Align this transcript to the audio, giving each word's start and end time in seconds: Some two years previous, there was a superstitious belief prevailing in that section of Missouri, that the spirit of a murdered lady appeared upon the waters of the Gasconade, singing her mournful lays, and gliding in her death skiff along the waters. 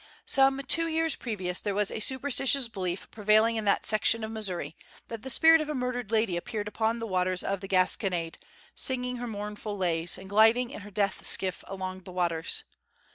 Some 0.25 0.61
two 0.67 0.87
years 0.87 1.15
previous, 1.15 1.61
there 1.61 1.75
was 1.75 1.91
a 1.91 1.99
superstitious 1.99 2.67
belief 2.67 3.05
prevailing 3.11 3.55
in 3.55 3.65
that 3.65 3.85
section 3.85 4.23
of 4.23 4.31
Missouri, 4.31 4.75
that 5.09 5.21
the 5.21 5.29
spirit 5.29 5.61
of 5.61 5.69
a 5.69 5.75
murdered 5.75 6.09
lady 6.11 6.35
appeared 6.35 6.67
upon 6.67 6.97
the 6.97 7.05
waters 7.05 7.43
of 7.43 7.61
the 7.61 7.67
Gasconade, 7.67 8.39
singing 8.73 9.17
her 9.17 9.27
mournful 9.27 9.77
lays, 9.77 10.17
and 10.17 10.27
gliding 10.27 10.71
in 10.71 10.81
her 10.81 10.89
death 10.89 11.23
skiff 11.23 11.63
along 11.67 12.01
the 12.01 12.11
waters. 12.11 12.63